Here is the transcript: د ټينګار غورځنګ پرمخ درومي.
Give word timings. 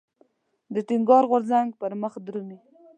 د 0.73 0.75
ټينګار 0.87 1.23
غورځنګ 1.29 1.67
پرمخ 1.79 2.13
درومي. 2.25 2.59